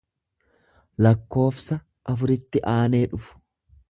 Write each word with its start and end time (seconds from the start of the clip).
lakkoofsa 1.07 1.77
afuritti 2.15 2.65
aanee 2.75 3.05
dhufu. 3.15 3.41